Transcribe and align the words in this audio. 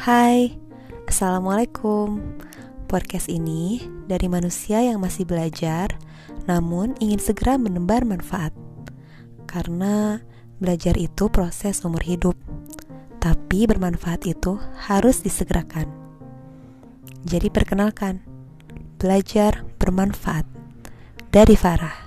Hai, 0.00 0.56
Assalamualaikum. 1.04 2.24
Podcast 2.88 3.28
ini 3.28 3.84
dari 4.08 4.32
manusia 4.32 4.80
yang 4.80 4.96
masih 4.96 5.28
belajar 5.28 5.92
Namun 6.48 6.96
ingin 7.04 7.20
segera 7.20 7.60
menebar 7.60 8.08
manfaat. 8.08 8.56
Karena 9.44 10.16
belajar 10.56 10.96
itu 10.96 11.28
proses 11.28 11.84
umur 11.84 12.00
hidup 12.00 12.32
Tapi 13.20 13.68
bermanfaat 13.68 14.24
itu 14.24 14.56
harus 14.88 15.20
disegerakan. 15.20 15.92
Jadi 17.28 17.52
perkenalkan 17.52 18.24
Belajar 18.96 19.68
bermanfaat 19.76 20.48
Dari 21.28 21.60
Farah. 21.60 21.99